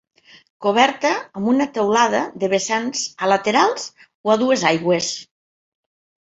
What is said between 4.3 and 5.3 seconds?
a dues aigües.